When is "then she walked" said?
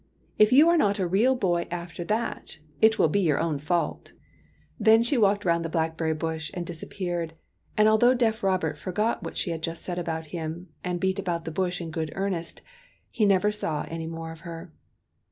4.79-5.45